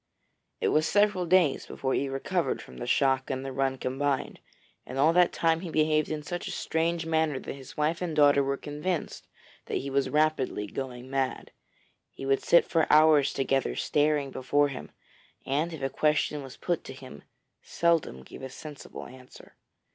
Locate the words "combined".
3.77-4.39